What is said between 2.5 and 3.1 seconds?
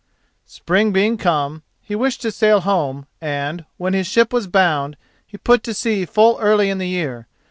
home,